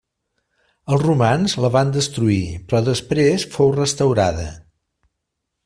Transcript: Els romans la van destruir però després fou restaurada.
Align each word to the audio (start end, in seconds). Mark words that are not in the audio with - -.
Els 0.95 1.03
romans 1.03 1.53
la 1.65 1.69
van 1.75 1.91
destruir 1.97 2.41
però 2.71 2.81
després 2.89 3.47
fou 3.57 3.73
restaurada. 3.77 4.51